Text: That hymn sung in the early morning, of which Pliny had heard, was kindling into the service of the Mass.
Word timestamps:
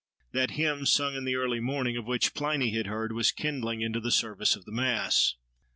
That 0.31 0.49
hymn 0.57 0.87
sung 0.87 1.13
in 1.13 1.25
the 1.25 1.35
early 1.35 1.59
morning, 1.59 1.95
of 1.95 2.07
which 2.07 2.33
Pliny 2.33 2.71
had 2.71 2.87
heard, 2.87 3.11
was 3.11 3.31
kindling 3.31 3.81
into 3.81 3.99
the 3.99 4.09
service 4.09 4.55
of 4.55 4.65
the 4.65 4.71
Mass. 4.71 5.35